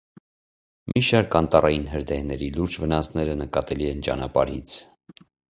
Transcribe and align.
Մի 0.93 1.03
շարք 1.09 1.37
անտառային 1.39 1.85
հրդեհների 1.91 2.47
լուրջ 2.57 2.79
վնասները 2.85 3.37
նկատելի 3.43 3.91
են 3.93 4.03
ճանապարհից։ 4.09 4.75